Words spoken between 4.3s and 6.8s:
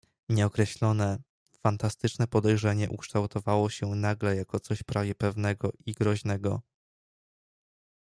jako coś prawie pewnego i groźnego."